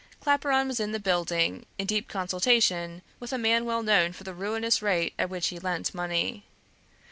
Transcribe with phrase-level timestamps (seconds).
[0.19, 4.33] Claparon was in the building, in deep consultation with a man well known for the
[4.33, 6.43] ruinous rate at which he lent money.